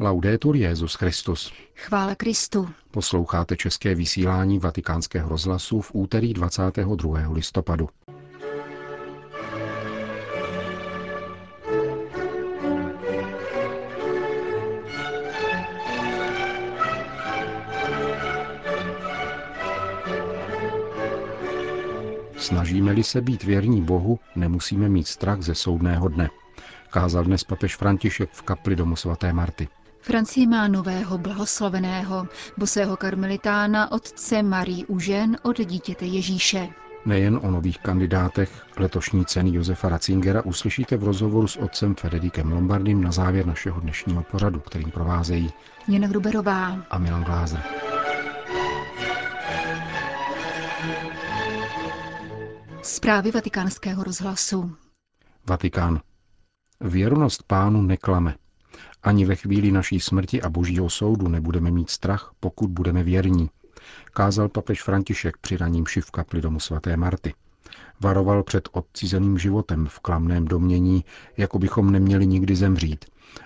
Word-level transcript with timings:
Laudetur 0.00 0.56
Jezus 0.56 0.94
Christus. 0.94 1.52
Chvála 1.74 2.14
Kristu. 2.14 2.68
Posloucháte 2.90 3.56
české 3.56 3.94
vysílání 3.94 4.58
Vatikánského 4.58 5.28
rozhlasu 5.28 5.80
v 5.80 5.90
úterý 5.94 6.34
22. 6.34 7.18
listopadu. 7.32 7.88
Snažíme-li 22.36 23.04
se 23.04 23.20
být 23.20 23.44
věrní 23.44 23.82
Bohu, 23.82 24.18
nemusíme 24.36 24.88
mít 24.88 25.08
strach 25.08 25.42
ze 25.42 25.54
soudného 25.54 26.08
dne. 26.08 26.30
Kázal 26.90 27.24
dnes 27.24 27.44
papež 27.44 27.76
František 27.76 28.30
v 28.32 28.42
kapli 28.42 28.76
domu 28.76 28.96
svaté 28.96 29.32
Marty. 29.32 29.68
Francie 30.00 30.46
má 30.46 30.68
nového 30.68 31.18
blahoslaveného, 31.18 32.28
bosého 32.56 32.96
karmelitána 32.96 33.92
otce 33.92 34.42
Marí 34.42 34.86
Užen 34.86 35.36
od 35.42 35.60
dítěte 35.60 36.06
Ježíše. 36.06 36.68
Nejen 37.06 37.40
o 37.42 37.50
nových 37.50 37.78
kandidátech 37.78 38.66
letošní 38.78 39.24
ceny 39.26 39.54
Josefa 39.54 39.88
Ratzingera 39.88 40.42
uslyšíte 40.42 40.96
v 40.96 41.04
rozhovoru 41.04 41.48
s 41.48 41.56
otcem 41.56 41.94
Federikem 41.94 42.52
Lombardem 42.52 43.02
na 43.02 43.12
závěr 43.12 43.46
našeho 43.46 43.80
dnešního 43.80 44.22
pořadu, 44.22 44.60
kterým 44.60 44.90
provázejí 44.90 45.50
Jana 45.88 46.08
Gruberová 46.08 46.86
a 46.90 46.98
Milan 46.98 47.24
Glázer. 47.24 47.62
Zprávy 52.82 53.30
vatikánského 53.30 54.04
rozhlasu. 54.04 54.76
Vatikán. 55.46 56.00
Věrnost 56.80 57.42
pánu 57.42 57.82
neklame. 57.82 58.34
Ani 59.02 59.24
ve 59.24 59.36
chvíli 59.36 59.72
naší 59.72 60.00
smrti 60.00 60.42
a 60.42 60.50
božího 60.50 60.90
soudu 60.90 61.28
nebudeme 61.28 61.70
mít 61.70 61.90
strach, 61.90 62.32
pokud 62.40 62.70
budeme 62.70 63.02
věrní, 63.02 63.50
kázal 64.04 64.48
papež 64.48 64.82
František 64.82 65.36
při 65.36 65.56
raním 65.56 65.84
v 66.00 66.10
kapli 66.10 66.40
domu 66.40 66.60
svaté 66.60 66.96
Marty. 66.96 67.34
Varoval 68.00 68.42
před 68.42 68.68
odcizeným 68.72 69.38
životem 69.38 69.86
v 69.86 70.00
klamném 70.00 70.44
domění, 70.44 71.04
jako 71.36 71.58
bychom 71.58 71.90
neměli 71.90 72.26
nikdy 72.26 72.56
zemřít, 72.56 73.04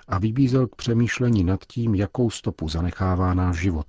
a 0.09 0.19
vybízel 0.19 0.67
k 0.67 0.77
přemýšlení 0.77 1.45
nad 1.45 1.65
tím, 1.65 1.95
jakou 1.95 2.31
stopu 2.31 2.69
zanechává 2.69 3.35
náš 3.35 3.57
život. 3.57 3.87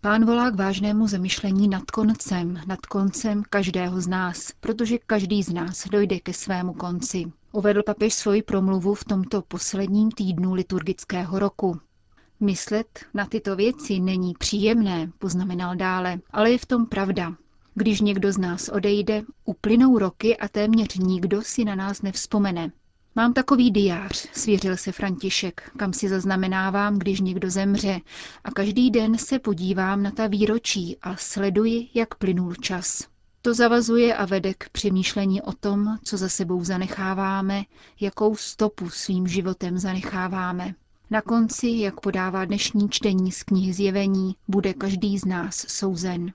Pán 0.00 0.24
volá 0.24 0.50
k 0.50 0.54
vážnému 0.54 1.08
zamyšlení 1.08 1.68
nad 1.68 1.90
koncem, 1.90 2.60
nad 2.66 2.86
koncem 2.86 3.42
každého 3.50 4.00
z 4.00 4.06
nás, 4.06 4.52
protože 4.60 4.98
každý 5.06 5.42
z 5.42 5.52
nás 5.52 5.88
dojde 5.88 6.20
ke 6.20 6.32
svému 6.32 6.72
konci. 6.72 7.24
Uvedl 7.56 7.82
papež 7.82 8.14
svoji 8.14 8.42
promluvu 8.42 8.94
v 8.94 9.04
tomto 9.04 9.42
posledním 9.42 10.10
týdnu 10.10 10.54
liturgického 10.54 11.38
roku. 11.38 11.80
Myslet 12.40 13.04
na 13.14 13.26
tyto 13.26 13.56
věci 13.56 14.00
není 14.00 14.34
příjemné, 14.38 15.10
poznamenal 15.18 15.76
dále, 15.76 16.20
ale 16.30 16.50
je 16.50 16.58
v 16.58 16.66
tom 16.66 16.86
pravda. 16.86 17.34
Když 17.74 18.00
někdo 18.00 18.32
z 18.32 18.38
nás 18.38 18.68
odejde, 18.68 19.22
uplynou 19.44 19.98
roky 19.98 20.36
a 20.36 20.48
téměř 20.48 20.96
nikdo 20.96 21.42
si 21.42 21.64
na 21.64 21.74
nás 21.74 22.02
nevzpomene. 22.02 22.72
Mám 23.14 23.32
takový 23.32 23.70
diář, 23.70 24.28
svěřil 24.32 24.76
se 24.76 24.92
František, 24.92 25.70
kam 25.76 25.92
si 25.92 26.08
zaznamenávám, 26.08 26.98
když 26.98 27.20
někdo 27.20 27.50
zemře 27.50 28.00
a 28.44 28.50
každý 28.50 28.90
den 28.90 29.18
se 29.18 29.38
podívám 29.38 30.02
na 30.02 30.10
ta 30.10 30.26
výročí 30.26 30.96
a 31.02 31.16
sleduji, 31.16 31.88
jak 31.94 32.14
plynul 32.14 32.54
čas. 32.54 33.15
To 33.46 33.54
zavazuje 33.54 34.14
a 34.16 34.24
vede 34.24 34.54
k 34.54 34.68
přemýšlení 34.68 35.42
o 35.42 35.52
tom, 35.52 35.98
co 36.02 36.16
za 36.16 36.28
sebou 36.28 36.64
zanecháváme, 36.64 37.64
jakou 38.00 38.36
stopu 38.36 38.90
svým 38.90 39.26
životem 39.26 39.78
zanecháváme. 39.78 40.74
Na 41.10 41.22
konci, 41.22 41.68
jak 41.68 42.00
podává 42.00 42.44
dnešní 42.44 42.88
čtení 42.88 43.32
z 43.32 43.42
knihy 43.42 43.72
Zjevení, 43.72 44.36
bude 44.48 44.74
každý 44.74 45.18
z 45.18 45.24
nás 45.24 45.56
souzen. 45.56 46.32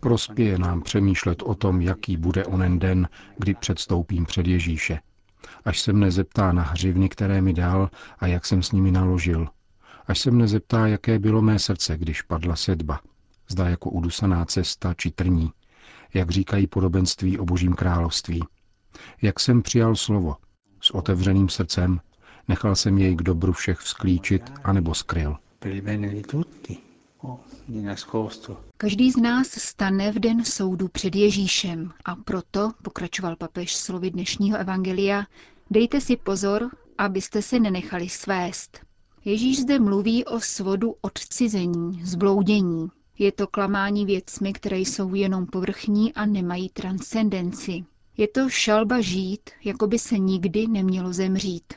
Prospěje 0.00 0.58
nám 0.58 0.82
přemýšlet 0.82 1.42
o 1.42 1.54
tom, 1.54 1.80
jaký 1.80 2.16
bude 2.16 2.44
onen 2.44 2.78
den, 2.78 3.08
kdy 3.38 3.54
předstoupím 3.54 4.24
před 4.26 4.46
Ježíše. 4.46 5.00
Až 5.64 5.80
se 5.80 5.92
mne 5.92 6.10
zeptá 6.10 6.52
na 6.52 6.62
hřivny, 6.62 7.08
které 7.08 7.40
mi 7.40 7.52
dal 7.52 7.90
a 8.18 8.26
jak 8.26 8.46
jsem 8.46 8.62
s 8.62 8.72
nimi 8.72 8.90
naložil. 8.90 9.48
Až 10.08 10.18
se 10.18 10.30
mne 10.30 10.48
zeptá, 10.48 10.86
jaké 10.86 11.18
bylo 11.18 11.42
mé 11.42 11.58
srdce, 11.58 11.98
když 11.98 12.22
padla 12.22 12.56
sedba. 12.56 13.00
Zda 13.48 13.68
jako 13.68 13.90
udusaná 13.90 14.44
cesta 14.44 14.94
či 14.94 15.10
trní. 15.10 15.52
Jak 16.14 16.30
říkají 16.30 16.66
podobenství 16.66 17.38
o 17.38 17.44
božím 17.44 17.72
království. 17.72 18.44
Jak 19.22 19.40
jsem 19.40 19.62
přijal 19.62 19.96
slovo. 19.96 20.36
S 20.80 20.90
otevřeným 20.90 21.48
srdcem. 21.48 22.00
Nechal 22.48 22.76
jsem 22.76 22.98
jej 22.98 23.16
k 23.16 23.22
dobru 23.22 23.52
všech 23.52 23.78
vzklíčit, 23.78 24.52
anebo 24.64 24.94
skryl. 24.94 25.36
Každý 28.76 29.10
z 29.10 29.16
nás 29.16 29.48
stane 29.48 30.12
v 30.12 30.18
den 30.18 30.44
soudu 30.44 30.88
před 30.88 31.14
Ježíšem 31.14 31.92
a 32.04 32.16
proto, 32.16 32.72
pokračoval 32.82 33.36
papež 33.36 33.76
slovy 33.76 34.10
dnešního 34.10 34.58
evangelia, 34.58 35.26
dejte 35.70 36.00
si 36.00 36.16
pozor, 36.16 36.70
abyste 36.98 37.42
se 37.42 37.60
nenechali 37.60 38.08
svést. 38.08 38.85
Ježíš 39.28 39.60
zde 39.60 39.78
mluví 39.78 40.24
o 40.24 40.40
svodu 40.40 40.94
odcizení, 41.00 42.00
zbloudění. 42.04 42.88
Je 43.18 43.32
to 43.32 43.46
klamání 43.46 44.06
věcmi, 44.06 44.52
které 44.52 44.78
jsou 44.78 45.14
jenom 45.14 45.46
povrchní 45.46 46.14
a 46.14 46.26
nemají 46.26 46.68
transcendenci. 46.68 47.84
Je 48.16 48.28
to 48.28 48.48
šalba 48.48 49.00
žít, 49.00 49.50
jako 49.64 49.86
by 49.86 49.98
se 49.98 50.18
nikdy 50.18 50.66
nemělo 50.66 51.12
zemřít. 51.12 51.74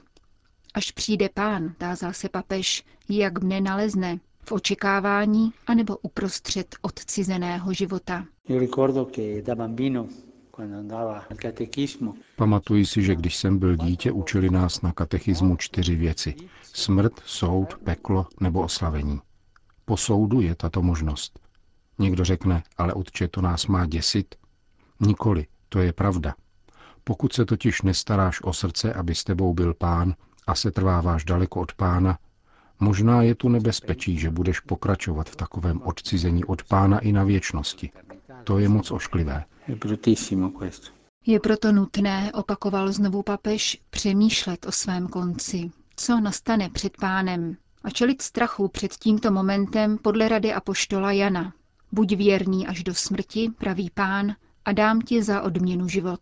Až 0.74 0.92
přijde 0.92 1.30
pán, 1.34 1.74
tázá 1.78 2.14
se 2.14 2.30
papež, 2.30 2.84
jak 3.10 3.44
mne 3.44 3.62
nalezne, 3.62 4.20
v 4.44 4.52
očekávání 4.52 5.54
anebo 5.68 5.98
uprostřed 5.98 6.76
odcizeného 6.82 7.74
života. 7.74 8.26
Pamatuji 12.36 12.86
si, 12.86 13.02
že 13.02 13.16
když 13.16 13.36
jsem 13.36 13.60
byl 13.60 13.76
dítě, 13.76 14.12
učili 14.12 14.50
nás 14.50 14.82
na 14.82 14.92
katechismu 14.92 15.56
čtyři 15.58 15.96
věci. 15.96 16.36
Smrt, 16.64 17.14
soud, 17.26 17.74
peklo 17.84 18.28
nebo 18.40 18.62
oslavení. 18.62 19.20
Po 19.86 19.98
soudu 19.98 20.42
je 20.42 20.56
tato 20.56 20.82
možnost. 20.82 21.40
Někdo 22.00 22.26
řekne, 22.26 22.64
ale 22.78 22.94
otče, 22.94 23.28
to 23.28 23.42
nás 23.42 23.68
má 23.68 23.86
děsit. 23.86 24.36
Nikoli, 25.00 25.46
to 25.70 25.80
je 25.80 25.94
pravda. 25.94 26.36
Pokud 27.04 27.34
se 27.34 27.46
totiž 27.46 27.82
nestaráš 27.82 28.42
o 28.42 28.54
srdce, 28.54 28.94
aby 28.94 29.16
s 29.16 29.24
tebou 29.24 29.54
byl 29.54 29.74
pán 29.74 30.14
a 30.48 30.56
se 30.56 30.72
trváváš 30.72 31.26
daleko 31.26 31.60
od 31.62 31.74
pána, 31.74 32.18
možná 32.80 33.22
je 33.22 33.36
tu 33.36 33.50
nebezpečí, 33.50 34.18
že 34.20 34.30
budeš 34.30 34.60
pokračovat 34.60 35.30
v 35.30 35.36
takovém 35.36 35.82
odcizení 35.82 36.46
od 36.46 36.64
pána 36.64 37.00
i 37.00 37.12
na 37.12 37.24
věčnosti. 37.24 37.92
To 38.44 38.60
je 38.60 38.70
moc 38.70 38.92
ošklivé. 38.92 39.44
Je 41.26 41.40
proto 41.40 41.72
nutné, 41.72 42.32
opakoval 42.34 42.92
znovu 42.92 43.24
papež, 43.24 43.82
přemýšlet 43.90 44.66
o 44.66 44.72
svém 44.72 45.08
konci. 45.08 45.72
Co 45.96 46.20
nastane 46.20 46.70
před 46.70 46.98
pánem? 46.98 47.58
A 47.84 47.90
čelit 47.90 48.22
strachu 48.22 48.68
před 48.68 48.96
tímto 48.96 49.32
momentem 49.32 49.98
podle 49.98 50.30
rady 50.30 50.54
apoštola 50.54 51.12
Jana. 51.12 51.54
Buď 51.92 52.16
věrný 52.16 52.68
až 52.68 52.84
do 52.84 52.94
smrti, 52.96 53.52
pravý 53.58 53.90
pán, 53.90 54.36
a 54.66 54.72
dám 54.72 55.02
ti 55.02 55.24
za 55.24 55.42
odměnu 55.42 55.88
život. 55.88 56.22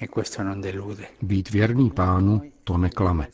E 0.00 0.06
Být 1.22 1.50
věrný 1.50 1.90
pánu, 1.90 2.42
to 2.64 2.78
neklame. 2.78 3.28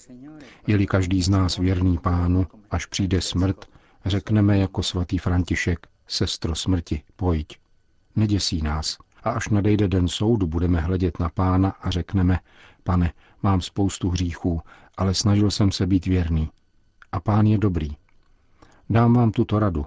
Je-li 0.67 0.87
každý 0.87 1.23
z 1.23 1.29
nás 1.29 1.59
věrný 1.59 1.99
pánu, 1.99 2.47
až 2.71 2.87
přijde 2.87 3.21
smrt, 3.21 3.65
řekneme 4.05 4.59
jako 4.59 4.83
svatý 4.83 5.19
František, 5.19 5.87
sestro 6.07 6.55
smrti, 6.55 7.03
pojď. 7.17 7.59
Neděsí 8.17 8.63
nás. 8.63 8.99
A 9.23 9.31
až 9.31 9.49
nadejde 9.49 9.89
den 9.89 10.09
soudu, 10.09 10.47
budeme 10.47 10.81
hledět 10.81 11.21
na 11.21 11.29
pána 11.29 11.71
a 11.71 11.91
řekneme, 11.91 12.41
pane, 12.85 13.13
mám 13.43 13.61
spoustu 13.61 14.11
hříchů, 14.11 14.61
ale 14.97 15.15
snažil 15.15 15.51
jsem 15.51 15.73
se 15.73 15.87
být 15.87 16.07
věrný. 16.07 16.51
A 17.13 17.21
pán 17.21 17.47
je 17.47 17.59
dobrý. 17.59 17.97
Dám 18.91 19.15
vám 19.15 19.31
tuto 19.31 19.59
radu. 19.59 19.87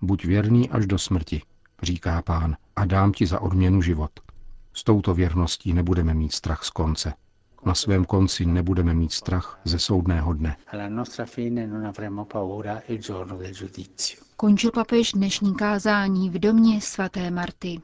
Buď 0.00 0.24
věrný 0.24 0.70
až 0.70 0.86
do 0.86 0.98
smrti, 0.98 1.42
říká 1.82 2.22
pán, 2.22 2.56
a 2.76 2.84
dám 2.84 3.12
ti 3.12 3.26
za 3.26 3.40
odměnu 3.40 3.82
život. 3.82 4.10
S 4.72 4.84
touto 4.84 5.14
věrností 5.14 5.72
nebudeme 5.72 6.14
mít 6.14 6.32
strach 6.32 6.64
z 6.64 6.70
konce. 6.70 7.12
Na 7.64 7.74
svém 7.74 8.04
konci 8.04 8.46
nebudeme 8.46 8.94
mít 8.94 9.12
strach 9.12 9.60
ze 9.64 9.78
soudného 9.78 10.32
dne. 10.32 10.56
Končil 14.36 14.70
papež 14.70 15.12
dnešní 15.12 15.54
kázání 15.54 16.30
v 16.30 16.38
domě 16.38 16.80
svaté 16.80 17.30
Marty. 17.30 17.80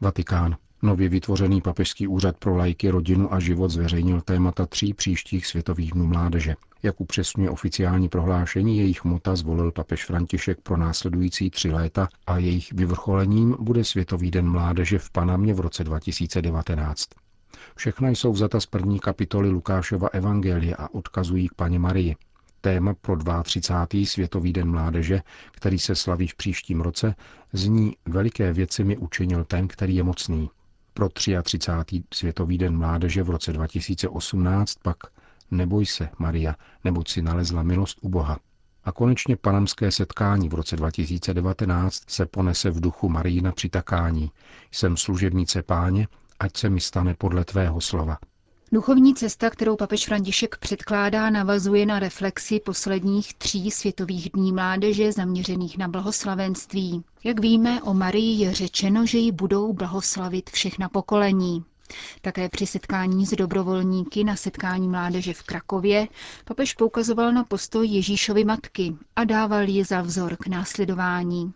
Vatikán. 0.00 0.56
Nově 0.82 1.08
vytvořený 1.08 1.60
papežský 1.60 2.06
úřad 2.06 2.36
pro 2.36 2.56
lajky, 2.56 2.90
rodinu 2.90 3.34
a 3.34 3.40
život 3.40 3.68
zveřejnil 3.68 4.20
témata 4.20 4.66
tří 4.66 4.94
příštích 4.94 5.46
světových 5.46 5.92
dnů 5.92 6.06
mládeže. 6.06 6.54
Jak 6.82 7.00
upřesňuje 7.00 7.50
oficiální 7.50 8.08
prohlášení, 8.08 8.78
jejich 8.78 9.04
mota 9.04 9.36
zvolil 9.36 9.72
papež 9.72 10.04
František 10.04 10.60
pro 10.60 10.76
následující 10.76 11.50
tři 11.50 11.70
léta 11.70 12.08
a 12.26 12.38
jejich 12.38 12.72
vyvrcholením 12.72 13.56
bude 13.60 13.84
Světový 13.84 14.30
den 14.30 14.48
mládeže 14.48 14.98
v 14.98 15.10
Panamě 15.10 15.54
v 15.54 15.60
roce 15.60 15.84
2019. 15.84 17.08
Všechna 17.76 18.08
jsou 18.08 18.32
vzata 18.32 18.60
z 18.60 18.66
první 18.66 18.98
kapitoly 18.98 19.48
Lukáševa 19.48 20.08
Evangelia 20.08 20.76
a 20.76 20.94
odkazují 20.94 21.48
k 21.48 21.54
paně 21.54 21.78
Marii. 21.78 22.16
Téma 22.60 22.94
pro 22.94 23.16
32. 23.42 24.06
Světový 24.06 24.52
den 24.52 24.70
mládeže, 24.70 25.22
který 25.52 25.78
se 25.78 25.94
slaví 25.94 26.28
v 26.28 26.34
příštím 26.34 26.80
roce, 26.80 27.14
zní 27.52 27.96
Veliké 28.06 28.52
věci 28.52 28.84
mi 28.84 28.96
učinil 28.96 29.44
ten, 29.44 29.68
který 29.68 29.96
je 29.96 30.02
mocný. 30.02 30.50
Pro 30.98 31.08
33. 31.08 32.04
Světový 32.14 32.58
den 32.58 32.76
mládeže 32.76 33.22
v 33.22 33.30
roce 33.30 33.52
2018 33.52 34.74
pak 34.82 34.96
Neboj 35.50 35.86
se, 35.86 36.08
Maria, 36.18 36.54
neboť 36.84 37.08
si 37.08 37.22
nalezla 37.22 37.62
milost 37.62 37.98
u 38.00 38.08
Boha. 38.08 38.38
A 38.84 38.92
konečně 38.92 39.36
panamské 39.36 39.90
setkání 39.90 40.48
v 40.48 40.54
roce 40.54 40.76
2019 40.76 42.10
se 42.10 42.26
ponese 42.26 42.70
v 42.70 42.80
duchu 42.80 43.08
Marína 43.08 43.52
přitakání. 43.52 44.30
Jsem 44.72 44.96
služebnice 44.96 45.62
páně, 45.62 46.08
ať 46.40 46.56
se 46.56 46.70
mi 46.70 46.80
stane 46.80 47.14
podle 47.14 47.44
tvého 47.44 47.80
slova. 47.80 48.18
Duchovní 48.72 49.14
cesta, 49.14 49.50
kterou 49.50 49.76
papež 49.76 50.06
František 50.06 50.56
předkládá, 50.56 51.30
navazuje 51.30 51.86
na 51.86 51.98
reflexi 51.98 52.60
posledních 52.60 53.34
tří 53.34 53.70
světových 53.70 54.30
dní 54.30 54.52
mládeže 54.52 55.12
zaměřených 55.12 55.78
na 55.78 55.88
blahoslavenství. 55.88 57.04
Jak 57.24 57.40
víme, 57.40 57.82
o 57.82 57.94
Marii 57.94 58.40
je 58.44 58.54
řečeno, 58.54 59.06
že 59.06 59.18
ji 59.18 59.32
budou 59.32 59.72
blahoslavit 59.72 60.50
všechna 60.50 60.88
pokolení. 60.88 61.64
Také 62.22 62.48
při 62.48 62.66
setkání 62.66 63.26
s 63.26 63.30
dobrovolníky 63.30 64.24
na 64.24 64.36
setkání 64.36 64.88
mládeže 64.88 65.34
v 65.34 65.42
Krakově 65.42 66.08
papež 66.44 66.74
poukazoval 66.74 67.32
na 67.32 67.44
postoj 67.44 67.88
Ježíšovy 67.88 68.44
matky 68.44 68.96
a 69.16 69.24
dával 69.24 69.68
ji 69.68 69.84
za 69.84 70.00
vzor 70.00 70.36
k 70.36 70.46
následování. 70.46 71.52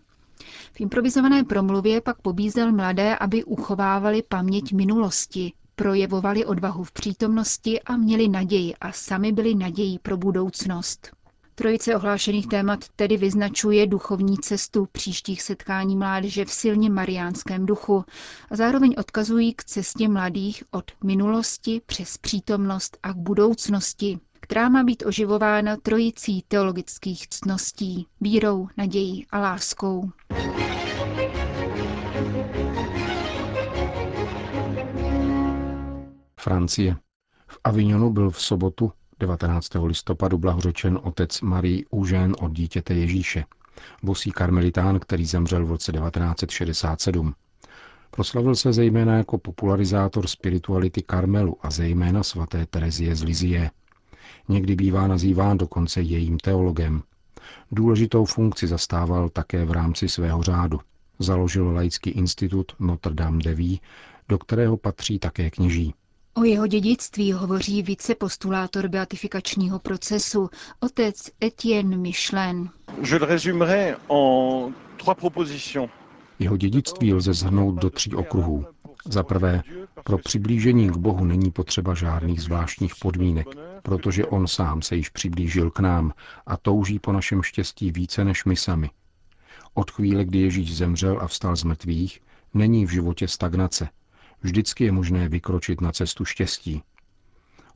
V 0.72 0.80
improvizované 0.80 1.44
promluvě 1.44 2.00
pak 2.00 2.20
pobízel 2.20 2.72
mladé, 2.72 3.16
aby 3.16 3.44
uchovávali 3.44 4.22
paměť 4.28 4.72
minulosti, 4.72 5.52
projevovali 5.76 6.44
odvahu 6.46 6.84
v 6.84 6.92
přítomnosti 6.92 7.82
a 7.82 7.96
měli 7.96 8.28
naději 8.28 8.74
a 8.80 8.92
sami 8.92 9.32
byli 9.32 9.54
nadějí 9.54 9.98
pro 9.98 10.16
budoucnost. 10.16 11.10
Trojice 11.54 11.96
ohlášených 11.96 12.46
témat 12.46 12.84
tedy 12.96 13.16
vyznačuje 13.16 13.86
duchovní 13.86 14.38
cestu 14.38 14.88
příštích 14.92 15.42
setkání 15.42 15.96
mládeže 15.96 16.44
v 16.44 16.50
silně 16.50 16.90
mariánském 16.90 17.66
duchu 17.66 18.04
a 18.50 18.56
zároveň 18.56 18.94
odkazují 18.98 19.54
k 19.54 19.64
cestě 19.64 20.08
mladých 20.08 20.64
od 20.70 20.84
minulosti 21.04 21.80
přes 21.86 22.18
přítomnost 22.18 22.98
a 23.02 23.12
k 23.12 23.16
budoucnosti, 23.16 24.18
která 24.40 24.68
má 24.68 24.82
být 24.82 25.02
oživována 25.06 25.76
trojicí 25.76 26.44
teologických 26.48 27.28
cností, 27.28 28.06
vírou, 28.20 28.68
nadějí 28.76 29.26
a 29.30 29.38
láskou. 29.40 30.10
Francie. 36.42 36.96
V 37.46 37.58
Avignonu 37.64 38.10
byl 38.10 38.30
v 38.30 38.42
sobotu 38.42 38.92
19. 39.20 39.68
listopadu 39.84 40.38
blahořečen 40.38 40.98
otec 41.02 41.40
Marie 41.40 41.84
Užen 41.90 42.36
od 42.40 42.52
dítěte 42.52 42.94
Ježíše, 42.94 43.44
bosý 44.02 44.30
karmelitán, 44.30 44.98
který 44.98 45.26
zemřel 45.26 45.66
v 45.66 45.70
roce 45.70 45.92
1967. 45.92 47.34
Proslavil 48.10 48.54
se 48.54 48.72
zejména 48.72 49.16
jako 49.16 49.38
popularizátor 49.38 50.26
spirituality 50.26 51.02
Karmelu 51.02 51.56
a 51.62 51.70
zejména 51.70 52.22
svaté 52.22 52.66
Terezie 52.66 53.16
z 53.16 53.22
Lizie. 53.22 53.70
Někdy 54.48 54.76
bývá 54.76 55.06
nazýván 55.06 55.58
dokonce 55.58 56.02
jejím 56.02 56.38
teologem. 56.38 57.02
Důležitou 57.72 58.24
funkci 58.24 58.66
zastával 58.66 59.28
také 59.28 59.64
v 59.64 59.70
rámci 59.70 60.08
svého 60.08 60.42
řádu. 60.42 60.80
Založil 61.18 61.72
laický 61.72 62.10
institut 62.10 62.72
Notre 62.78 63.14
Dame 63.14 63.38
de 63.42 63.54
Vie, 63.54 63.78
do 64.28 64.38
kterého 64.38 64.76
patří 64.76 65.18
také 65.18 65.50
kněží. 65.50 65.94
O 66.34 66.44
jeho 66.44 66.66
dědictví 66.66 67.32
hovoří 67.32 67.82
vicepostulátor 67.82 68.88
beatifikačního 68.88 69.78
procesu, 69.78 70.50
otec 70.80 71.30
Etienne 71.44 71.96
Michelin. 71.96 72.70
Je 73.10 73.18
le 73.18 73.26
résumerai 73.26 73.94
en 74.10 74.74
trois 74.96 75.18
propositions. 75.18 75.90
Jeho 76.38 76.56
dědictví 76.56 77.14
lze 77.14 77.34
zhrnout 77.34 77.74
do 77.74 77.90
tří 77.90 78.14
okruhů. 78.14 78.66
Za 79.04 79.22
prvé, 79.22 79.62
pro 80.04 80.18
přiblížení 80.18 80.88
k 80.90 80.96
Bohu 80.96 81.24
není 81.24 81.50
potřeba 81.50 81.94
žádných 81.94 82.42
zvláštních 82.42 82.92
podmínek, 82.96 83.46
protože 83.82 84.26
On 84.26 84.46
sám 84.46 84.82
se 84.82 84.96
již 84.96 85.08
přiblížil 85.08 85.70
k 85.70 85.80
nám 85.80 86.12
a 86.46 86.56
touží 86.56 86.98
po 86.98 87.12
našem 87.12 87.42
štěstí 87.42 87.92
více 87.92 88.24
než 88.24 88.44
my 88.44 88.56
sami. 88.56 88.90
Od 89.74 89.90
chvíle, 89.90 90.24
kdy 90.24 90.38
Ježíš 90.38 90.76
zemřel 90.76 91.18
a 91.20 91.26
vstal 91.26 91.56
z 91.56 91.64
mrtvých, 91.64 92.20
není 92.54 92.86
v 92.86 92.90
životě 92.90 93.28
stagnace– 93.28 93.88
Vždycky 94.42 94.84
je 94.84 94.92
možné 94.92 95.28
vykročit 95.28 95.80
na 95.80 95.92
cestu 95.92 96.24
štěstí. 96.24 96.82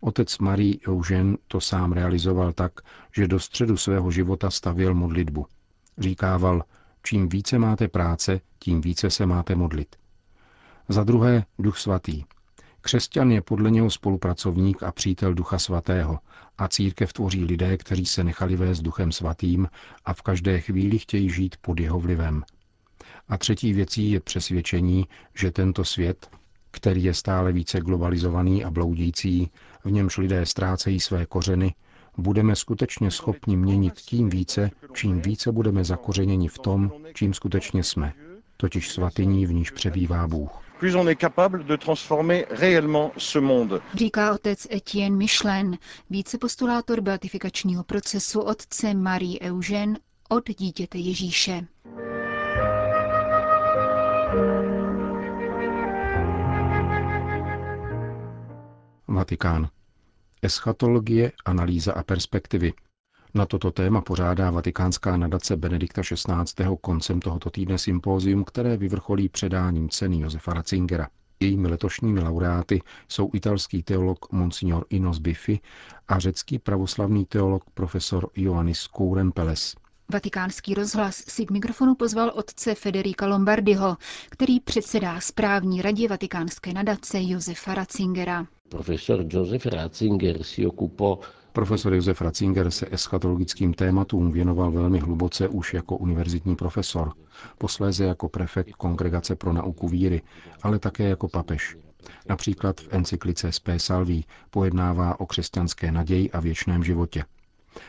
Otec 0.00 0.38
Marie 0.38 0.76
Eugen 0.88 1.38
to 1.48 1.60
sám 1.60 1.92
realizoval 1.92 2.52
tak, 2.52 2.72
že 3.16 3.28
do 3.28 3.40
středu 3.40 3.76
svého 3.76 4.10
života 4.10 4.50
stavěl 4.50 4.94
modlitbu. 4.94 5.46
Říkával, 5.98 6.64
čím 7.02 7.28
více 7.28 7.58
máte 7.58 7.88
práce, 7.88 8.40
tím 8.58 8.80
více 8.80 9.10
se 9.10 9.26
máte 9.26 9.54
modlit. 9.54 9.96
Za 10.88 11.04
druhé, 11.04 11.44
duch 11.58 11.78
svatý. 11.78 12.24
Křesťan 12.80 13.30
je 13.30 13.42
podle 13.42 13.70
něho 13.70 13.90
spolupracovník 13.90 14.82
a 14.82 14.92
přítel 14.92 15.34
ducha 15.34 15.58
svatého 15.58 16.18
a 16.58 16.68
církev 16.68 17.12
tvoří 17.12 17.44
lidé, 17.44 17.76
kteří 17.76 18.06
se 18.06 18.24
nechali 18.24 18.56
vést 18.56 18.80
duchem 18.80 19.12
svatým 19.12 19.68
a 20.04 20.14
v 20.14 20.22
každé 20.22 20.60
chvíli 20.60 20.98
chtějí 20.98 21.30
žít 21.30 21.56
pod 21.60 21.80
jeho 21.80 22.00
vlivem. 22.00 22.42
A 23.28 23.38
třetí 23.38 23.72
věcí 23.72 24.10
je 24.10 24.20
přesvědčení, 24.20 25.06
že 25.34 25.50
tento 25.50 25.84
svět, 25.84 26.30
který 26.76 27.04
je 27.04 27.14
stále 27.14 27.52
více 27.52 27.80
globalizovaný 27.80 28.64
a 28.64 28.70
bloudící, 28.70 29.50
v 29.84 29.90
němž 29.90 30.18
lidé 30.18 30.46
ztrácejí 30.46 31.00
své 31.00 31.26
kořeny, 31.26 31.74
budeme 32.18 32.56
skutečně 32.56 33.10
schopni 33.10 33.56
měnit 33.56 33.94
tím 33.94 34.30
více, 34.30 34.70
čím 34.94 35.20
více 35.20 35.52
budeme 35.52 35.84
zakořeněni 35.84 36.48
v 36.48 36.58
tom, 36.58 36.92
čím 37.14 37.34
skutečně 37.34 37.82
jsme, 37.82 38.12
totiž 38.56 38.90
svatyní, 38.90 39.46
v 39.46 39.52
níž 39.52 39.70
přebývá 39.70 40.28
Bůh. 40.28 40.50
Říká 43.94 44.34
otec 44.34 44.66
Etienne 44.72 45.16
Michelin, 45.16 45.78
vícepostulátor 46.10 47.00
beatifikačního 47.00 47.84
procesu 47.84 48.40
otce 48.40 48.94
Marie 48.94 49.40
Eugen 49.40 49.98
od 50.28 50.48
dítěte 50.58 50.98
Ježíše. 50.98 51.66
Vatikán. 59.08 59.68
Eschatologie, 60.42 61.32
analýza 61.44 61.92
a 61.92 62.02
perspektivy. 62.02 62.72
Na 63.34 63.46
toto 63.46 63.70
téma 63.70 64.00
pořádá 64.00 64.50
vatikánská 64.50 65.16
nadace 65.16 65.56
Benedikta 65.56 66.02
XVI. 66.02 66.64
koncem 66.80 67.20
tohoto 67.20 67.50
týdne 67.50 67.78
sympózium, 67.78 68.44
které 68.44 68.76
vyvrcholí 68.76 69.28
předáním 69.28 69.88
ceny 69.88 70.20
Josefa 70.20 70.54
Ratzingera. 70.54 71.08
Jejími 71.40 71.68
letošními 71.68 72.20
laureáty 72.20 72.82
jsou 73.08 73.30
italský 73.34 73.82
teolog 73.82 74.32
Monsignor 74.32 74.86
Inos 74.90 75.18
Biffi 75.18 75.60
a 76.08 76.18
řecký 76.18 76.58
pravoslavný 76.58 77.24
teolog 77.26 77.64
profesor 77.74 78.28
Ioannis 78.34 78.86
Kourempeles. 78.86 79.74
Vatikánský 80.12 80.74
rozhlas 80.74 81.16
si 81.28 81.46
k 81.46 81.50
mikrofonu 81.50 81.94
pozval 81.94 82.32
otce 82.34 82.74
Federica 82.74 83.26
Lombardiho, 83.26 83.96
který 84.30 84.60
předsedá 84.60 85.20
správní 85.20 85.82
radě 85.82 86.08
vatikánské 86.08 86.72
nadace 86.72 87.18
Josefa 87.20 87.74
Ratzingera. 87.74 88.46
Profesor 88.68 89.24
Josef 89.30 89.66
Ratzinger 89.66 90.42
si 90.42 90.66
ocupo 90.66 91.18
Profesor 91.52 91.94
Josef 91.94 92.20
Ratzinger 92.20 92.70
se 92.70 92.86
eschatologickým 92.90 93.74
tématům 93.74 94.32
věnoval 94.32 94.70
velmi 94.70 94.98
hluboce 94.98 95.48
už 95.48 95.74
jako 95.74 95.96
univerzitní 95.96 96.56
profesor, 96.56 97.12
posléze 97.58 98.04
jako 98.04 98.28
prefekt 98.28 98.72
Kongregace 98.72 99.36
pro 99.36 99.52
nauku 99.52 99.88
víry, 99.88 100.22
ale 100.62 100.78
také 100.78 101.08
jako 101.08 101.28
papež. 101.28 101.76
Například 102.28 102.80
v 102.80 102.88
encyklice 102.90 103.52
Spé 103.52 103.78
Salví 103.78 104.24
pojednává 104.50 105.20
o 105.20 105.26
křesťanské 105.26 105.92
naději 105.92 106.30
a 106.30 106.40
věčném 106.40 106.84
životě. 106.84 107.24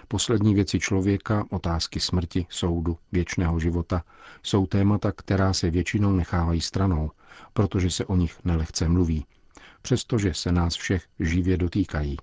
Poslední 0.07 0.55
věci 0.55 0.79
člověka, 0.79 1.45
otázky 1.49 1.99
smrti, 1.99 2.45
soudu, 2.49 2.97
věčného 3.11 3.59
života, 3.59 4.03
jsou 4.43 4.65
témata, 4.65 5.11
která 5.11 5.53
se 5.53 5.69
většinou 5.69 6.11
nechávají 6.11 6.61
stranou, 6.61 7.11
protože 7.53 7.89
se 7.89 8.05
o 8.05 8.15
nich 8.15 8.39
nelehce 8.43 8.89
mluví, 8.89 9.25
přestože 9.81 10.33
se 10.33 10.51
nás 10.51 10.75
všech 10.75 11.03
živě 11.19 11.57
dotýkají. 11.57 12.17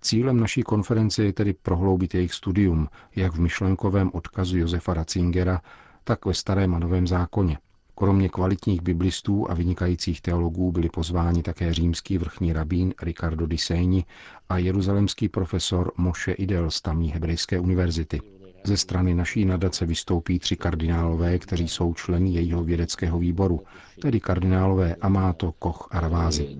Cílem 0.00 0.40
naší 0.40 0.62
konference 0.62 1.24
je 1.24 1.32
tedy 1.32 1.52
prohloubit 1.52 2.14
jejich 2.14 2.34
studium, 2.34 2.88
jak 3.16 3.32
v 3.32 3.40
myšlenkovém 3.40 4.10
odkazu 4.14 4.58
Josefa 4.58 4.94
Ratzingera, 4.94 5.60
tak 6.04 6.24
ve 6.26 6.34
starém 6.34 6.74
a 6.74 6.78
novém 6.78 7.06
zákoně, 7.06 7.58
Kromě 8.02 8.28
kvalitních 8.28 8.80
biblistů 8.82 9.50
a 9.50 9.54
vynikajících 9.54 10.20
teologů 10.20 10.72
byli 10.72 10.88
pozváni 10.88 11.42
také 11.42 11.74
římský 11.74 12.18
vrchní 12.18 12.52
rabín 12.52 12.94
Ricardo 13.02 13.46
di 13.46 13.58
Segni 13.58 14.04
a 14.48 14.58
jeruzalemský 14.58 15.28
profesor 15.28 15.92
Moshe 15.96 16.32
Idel 16.32 16.70
z 16.70 16.80
tamní 16.80 17.12
hebrejské 17.12 17.60
univerzity. 17.60 18.41
Ze 18.64 18.76
strany 18.76 19.14
naší 19.14 19.44
nadace 19.44 19.86
vystoupí 19.86 20.38
tři 20.38 20.56
kardinálové, 20.56 21.38
kteří 21.38 21.68
jsou 21.68 21.94
členy 21.94 22.30
jejího 22.30 22.64
vědeckého 22.64 23.18
výboru, 23.18 23.60
tedy 24.00 24.20
kardinálové 24.20 24.94
Amato, 24.94 25.52
Koch 25.58 25.88
a 25.90 26.00
Ravázi. 26.00 26.56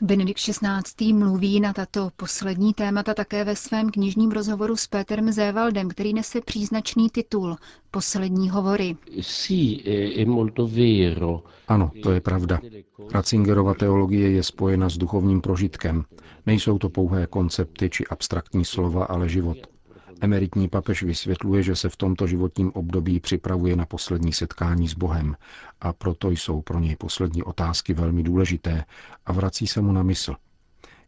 Benedikt 0.00 0.40
XVI. 0.40 1.12
mluví 1.12 1.60
na 1.60 1.72
tato 1.72 2.10
poslední 2.16 2.74
témata 2.74 3.14
také 3.14 3.44
ve 3.44 3.56
svém 3.56 3.90
knižním 3.90 4.30
rozhovoru 4.30 4.76
s 4.76 4.86
Petrem 4.86 5.32
Zévaldem, 5.32 5.88
který 5.88 6.14
nese 6.14 6.40
příznačný 6.40 7.10
titul 7.10 7.56
Poslední 7.90 8.50
hovory. 8.50 8.96
Ano, 11.68 11.90
to 12.02 12.10
je 12.12 12.20
pravda. 12.20 12.60
Ratzingerova 13.12 13.74
teologie 13.74 14.30
je 14.30 14.42
spojena 14.42 14.88
s 14.88 14.98
duchovním 14.98 15.40
prožitkem. 15.40 16.04
Nejsou 16.48 16.78
to 16.78 16.88
pouhé 16.88 17.26
koncepty 17.26 17.90
či 17.90 18.06
abstraktní 18.06 18.64
slova, 18.64 19.04
ale 19.04 19.28
život. 19.28 19.58
Emeritní 20.20 20.68
papež 20.68 21.02
vysvětluje, 21.02 21.62
že 21.62 21.76
se 21.76 21.88
v 21.88 21.96
tomto 21.96 22.26
životním 22.26 22.72
období 22.74 23.20
připravuje 23.20 23.76
na 23.76 23.86
poslední 23.86 24.32
setkání 24.32 24.88
s 24.88 24.94
Bohem 24.94 25.36
a 25.80 25.92
proto 25.92 26.30
jsou 26.30 26.62
pro 26.62 26.78
něj 26.78 26.96
poslední 26.96 27.42
otázky 27.42 27.94
velmi 27.94 28.22
důležité 28.22 28.84
a 29.26 29.32
vrací 29.32 29.66
se 29.66 29.80
mu 29.80 29.92
na 29.92 30.02
mysl. 30.02 30.34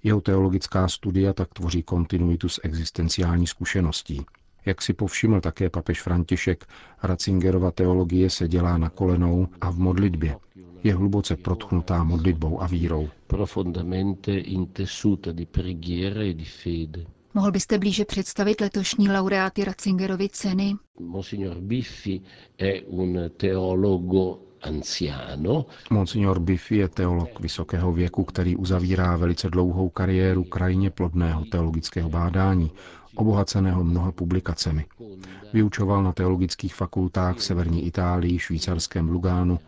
Jeho 0.02 0.20
teologická 0.20 0.88
studia 0.88 1.32
tak 1.32 1.54
tvoří 1.54 1.82
kontinuitu 1.82 2.48
s 2.48 2.60
existenciální 2.64 3.46
zkušeností. 3.46 4.26
Jak 4.66 4.82
si 4.82 4.92
povšiml 4.92 5.40
také 5.40 5.70
papež 5.70 6.02
František, 6.02 6.64
Ratzingerova 7.02 7.70
teologie 7.70 8.30
se 8.30 8.48
dělá 8.48 8.78
na 8.78 8.90
kolenou 8.90 9.48
a 9.60 9.70
v 9.70 9.78
modlitbě. 9.78 10.36
Je 10.82 10.94
hluboce 10.94 11.36
protchnutá 11.36 12.04
modlitbou 12.04 12.62
a 12.62 12.66
vírou. 12.66 13.08
Profondamente 13.26 14.38
intessuta 14.38 15.32
di 15.32 15.46
preghiera 15.46 16.22
e 16.22 16.34
di 16.34 16.44
fede. 16.44 17.04
Mohl 17.34 17.50
byste 17.52 17.78
blíže 17.78 18.04
představit 18.04 18.60
letošní 18.60 19.08
laureáty 19.08 19.64
Ratzingerovy 19.64 20.28
ceny? 20.28 20.74
Monsignor 21.00 21.56
Biffi 21.60 22.20
è 22.58 22.82
un 22.86 23.30
teologo 23.36 24.38
anziano. 24.62 25.66
Monsignor 25.90 26.40
Biffi 26.40 26.76
je 26.76 26.88
teolog 26.88 27.40
vysokého 27.40 27.92
věku, 27.92 28.24
který 28.24 28.56
uzavírá 28.56 29.16
velice 29.16 29.50
dlouhou 29.50 29.88
kariéru 29.88 30.44
krajně 30.44 30.90
plodného 30.90 31.44
teologického 31.44 32.08
bádání, 32.08 32.70
obohaceného 33.14 33.84
mnoha 33.84 34.12
publikacemi. 34.12 34.86
Vyučoval 35.52 36.02
na 36.02 36.12
teologických 36.12 36.74
fakultách 36.74 37.36
v 37.36 37.42
severní 37.42 37.86
Itálii, 37.86 38.38
švýcarském 38.38 39.08
Lugánu, 39.08 39.58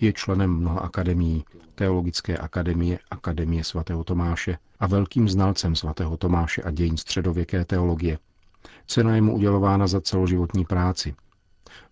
je 0.00 0.12
členem 0.12 0.50
mnoha 0.50 0.80
akademií, 0.80 1.44
Teologické 1.74 2.38
akademie, 2.38 2.98
Akademie 3.10 3.64
svatého 3.64 4.04
Tomáše 4.04 4.58
a 4.80 4.86
velkým 4.86 5.28
znalcem 5.28 5.76
svatého 5.76 6.16
Tomáše 6.16 6.62
a 6.62 6.70
dějin 6.70 6.96
středověké 6.96 7.64
teologie. 7.64 8.18
Cena 8.86 9.14
je 9.14 9.22
mu 9.22 9.34
udělována 9.34 9.86
za 9.86 10.00
celoživotní 10.00 10.64
práci. 10.64 11.14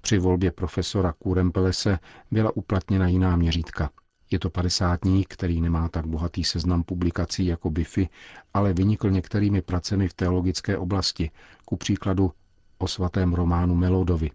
Při 0.00 0.18
volbě 0.18 0.50
profesora 0.50 1.12
Kurempelese 1.12 1.98
byla 2.30 2.56
uplatněna 2.56 3.08
jiná 3.08 3.36
měřítka. 3.36 3.90
Je 4.30 4.38
to 4.38 4.50
padesátník, 4.50 5.28
který 5.28 5.60
nemá 5.60 5.88
tak 5.88 6.06
bohatý 6.06 6.44
seznam 6.44 6.82
publikací 6.82 7.46
jako 7.46 7.70
Biffy, 7.70 8.08
ale 8.54 8.72
vynikl 8.72 9.10
některými 9.10 9.62
pracemi 9.62 10.08
v 10.08 10.14
teologické 10.14 10.78
oblasti, 10.78 11.30
ku 11.64 11.76
příkladu 11.76 12.32
o 12.78 12.88
svatém 12.88 13.34
románu 13.34 13.74
Melodovi. 13.74 14.30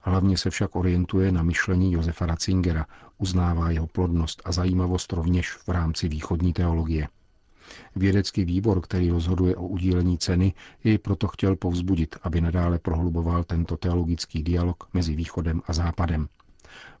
Hlavně 0.00 0.38
se 0.38 0.50
však 0.50 0.76
orientuje 0.76 1.32
na 1.32 1.42
myšlení 1.42 1.92
Josefa 1.92 2.26
Ratzingera, 2.26 2.86
uznává 3.18 3.70
jeho 3.70 3.86
plodnost 3.86 4.42
a 4.44 4.52
zajímavost 4.52 5.12
rovněž 5.12 5.50
v 5.52 5.68
rámci 5.68 6.08
východní 6.08 6.52
teologie. 6.52 7.08
Vědecký 7.96 8.44
výbor, 8.44 8.80
který 8.80 9.10
rozhoduje 9.10 9.56
o 9.56 9.66
udílení 9.66 10.18
ceny, 10.18 10.52
jej 10.84 10.98
proto 10.98 11.28
chtěl 11.28 11.56
povzbudit, 11.56 12.16
aby 12.22 12.40
nadále 12.40 12.78
prohluboval 12.78 13.44
tento 13.44 13.76
teologický 13.76 14.42
dialog 14.42 14.88
mezi 14.94 15.14
východem 15.16 15.62
a 15.66 15.72
západem. 15.72 16.28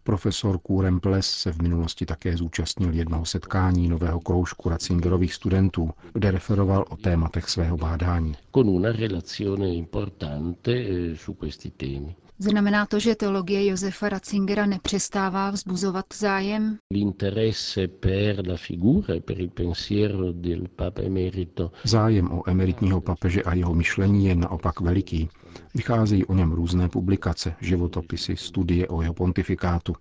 Profesor 0.02 0.58
Kuremples 0.58 1.26
se 1.30 1.52
v 1.52 1.62
minulosti 1.62 2.06
také 2.06 2.36
zúčastnil 2.36 2.92
jednoho 2.94 3.24
setkání 3.24 3.88
nového 3.88 4.20
kroužku 4.20 4.68
Ratzingerových 4.68 5.34
studentů, 5.34 5.90
kde 6.12 6.30
referoval 6.30 6.84
o 6.88 6.96
tématech 6.96 7.48
svého 7.48 7.76
bádání. 7.76 8.34
Con 8.54 8.68
una 8.68 8.92
relazione 8.92 9.74
importante 9.74 10.72
eh, 10.72 11.16
su 11.16 11.34
questi 11.34 11.70
temi. 11.70 12.16
Znamená 12.38 12.86
to, 12.86 12.98
že 12.98 13.14
teologie 13.14 13.66
Josefa 13.66 14.08
Ratzingera 14.08 14.66
nepřestává 14.66 15.50
vzbuzovat 15.50 16.06
zájem? 16.14 16.78
Zájem 21.84 22.32
o 22.32 22.50
emeritního 22.50 23.00
papeže 23.00 23.42
a 23.42 23.54
jeho 23.54 23.74
myšlení 23.74 24.26
je 24.26 24.34
naopak 24.34 24.80
veliký. 24.80 25.28
Vycházejí 25.74 26.24
o 26.24 26.34
něm 26.34 26.52
různé 26.52 26.88
publikace, 26.88 27.54
životopisy, 27.60 28.36
studie 28.36 28.88
o 28.88 29.02
jeho 29.02 29.14
pontifikátu. 29.14 29.94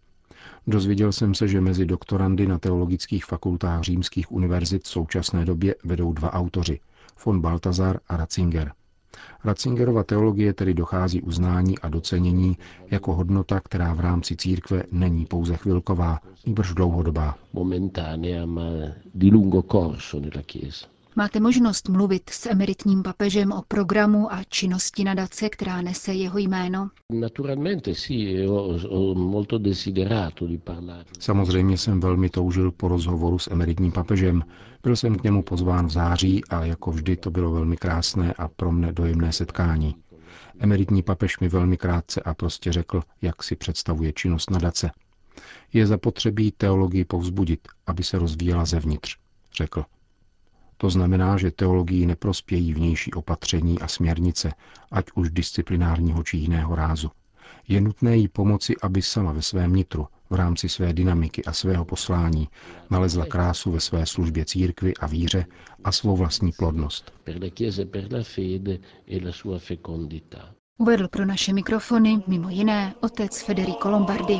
Dozvěděl 0.67 1.12
jsem 1.12 1.33
se, 1.33 1.48
že 1.48 1.62
mezi 1.62 1.86
doktorandy 1.86 2.48
na 2.48 2.60
teologických 2.60 3.25
fakultách 3.25 3.81
římských 3.81 4.31
univerzit 4.31 4.83
v 4.83 4.88
současné 4.88 5.45
době 5.45 5.75
vedou 5.83 6.13
dva 6.13 6.33
autoři, 6.33 6.79
von 7.25 7.41
Baltazar 7.41 8.00
a 8.07 8.17
Ratzinger– 8.17 8.72
Ratzingerova 9.43 10.03
teologie 10.03 10.53
tedy 10.53 10.74
dochází 10.74 11.22
uznání 11.22 11.79
a 11.79 11.89
docenění 11.89 12.57
jako 12.91 13.13
hodnota, 13.13 13.60
která 13.60 13.93
v 13.93 14.00
rámci 14.00 14.36
církve 14.36 14.83
není 14.91 15.25
pouze 15.25 15.57
chvilková, 15.57 16.19
nýbrž 16.45 16.74
dlouhodobá. 16.74 17.38
Momentanea, 17.53 18.45
ma 18.45 18.63
di 19.15 19.31
lungo 19.31 19.62
corso 19.62 20.19
nella 20.19 20.41
Chiesa. 20.51 20.93
Máte 21.15 21.39
možnost 21.39 21.89
mluvit 21.89 22.29
s 22.29 22.46
emeritním 22.46 23.03
papežem 23.03 23.51
o 23.51 23.62
programu 23.67 24.34
a 24.34 24.43
činnosti 24.43 25.03
nadace, 25.03 25.50
která 25.50 25.82
nese 25.82 26.13
jeho 26.13 26.38
jméno? 26.38 26.89
Samozřejmě 31.20 31.77
jsem 31.77 32.00
velmi 32.00 32.29
toužil 32.29 32.72
po 32.72 32.88
rozhovoru 32.88 33.39
s 33.39 33.51
emeritním 33.51 33.91
papežem. 33.91 34.43
Byl 34.84 34.96
jsem 34.96 35.15
k 35.15 35.24
němu 35.24 35.43
pozván 35.43 35.88
v 35.88 35.91
září 35.91 36.46
a 36.50 36.65
jako 36.65 36.91
vždy 36.91 37.15
to 37.17 37.32
bylo 37.32 37.51
velmi 37.51 37.77
krásné 37.77 38.34
a 38.34 38.48
pro 38.48 38.72
mne 38.72 38.93
dojemné 38.93 39.32
setkání. 39.34 39.96
Emeritní 40.60 41.03
papež 41.03 41.39
mi 41.39 41.50
velmi 41.50 41.77
krátce 41.77 42.22
a 42.22 42.34
prostě 42.34 42.72
řekl, 42.72 43.01
jak 43.22 43.43
si 43.43 43.55
představuje 43.55 44.13
činnost 44.13 44.50
nadace. 44.50 44.91
Je 45.74 45.88
zapotřebí 45.88 46.51
teologii 46.51 47.05
povzbudit, 47.05 47.67
aby 47.88 48.03
se 48.03 48.20
rozvíjela 48.20 48.65
zevnitř, 48.65 49.15
řekl. 49.58 49.84
To 50.84 50.90
znamená, 50.90 51.38
že 51.38 51.52
teologii 51.52 52.06
neprospějí 52.06 52.74
vnější 52.74 53.13
opatření 53.13 53.80
a 53.80 53.88
směrnice, 53.88 54.54
ať 54.92 55.06
už 55.16 55.30
disciplinárního 55.30 56.24
či 56.24 56.38
jiného 56.38 56.75
rázu. 56.75 57.12
Je 57.68 57.82
nutné 57.82 58.18
jí 58.18 58.28
pomoci, 58.28 58.75
aby 58.82 59.02
sama 59.02 59.32
ve 59.32 59.42
svém 59.42 59.75
nitru, 59.75 60.08
v 60.30 60.36
rámci 60.36 60.70
své 60.70 60.94
dynamiky 60.94 61.44
a 61.46 61.54
svého 61.54 61.86
poslání, 61.86 62.48
nalezla 62.90 63.25
krásu 63.25 63.72
ve 63.72 63.80
své 63.80 64.06
službě 64.06 64.46
církvy 64.46 64.94
a 65.00 65.08
víře 65.08 65.46
a 65.84 65.92
svou 65.92 66.18
vlastní 66.18 66.52
plodnost. 66.52 67.13
Uvedl 70.78 71.08
pro 71.08 71.25
naše 71.25 71.54
mikrofony 71.54 72.24
mimo 72.28 72.50
jiné 72.50 72.96
otec 73.02 73.42
Federico 73.42 73.90
Lombardi. 73.90 74.40